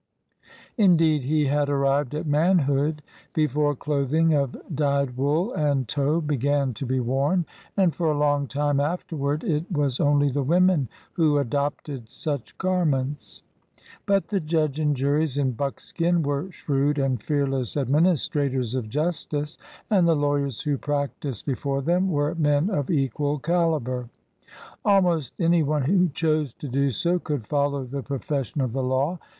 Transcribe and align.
Indeed, 0.79 1.25
he 1.25 1.45
had 1.45 1.69
arrived 1.69 2.15
at 2.15 2.25
manhood 2.25 3.03
before 3.35 3.75
clothing 3.75 4.33
of 4.33 4.57
dyed 4.75 5.15
wool 5.15 5.53
and 5.53 5.87
tow 5.87 6.19
began 6.19 6.73
to 6.73 6.87
be 6.87 6.99
worn, 6.99 7.45
and 7.77 7.93
for 7.93 8.09
a 8.09 8.17
long 8.17 8.47
time 8.47 8.79
afterward 8.79 9.43
it 9.43 9.71
was 9.71 9.99
only 9.99 10.27
the 10.29 10.41
women 10.41 10.89
who 11.13 11.37
adopted 11.37 12.09
such 12.09 12.57
garments. 12.57 13.43
But 14.07 14.29
the 14.29 14.39
judge 14.39 14.79
and 14.79 14.95
juries 14.97 15.37
in 15.37 15.51
buckskin 15.51 16.23
were 16.23 16.51
shrewd 16.51 16.97
and 16.97 17.21
fearless 17.21 17.77
administrators 17.77 18.73
of 18.73 18.89
justice, 18.89 19.55
and 19.91 20.07
the 20.07 20.15
lawyers 20.15 20.61
who 20.61 20.79
practised 20.79 21.45
before 21.45 21.83
them 21.83 22.09
were 22.09 22.33
men 22.33 22.71
of 22.71 22.89
equal 22.89 23.37
caliber. 23.37 24.09
Almost 24.83 25.35
anyone 25.39 25.83
who 25.83 26.09
chose 26.09 26.55
to 26.55 26.67
do 26.67 26.89
so 26.89 27.19
could 27.19 27.45
follow 27.45 27.83
the 27.85 28.01
profession 28.01 28.61
of 28.61 28.71
the 28.71 28.81
law. 28.81 29.19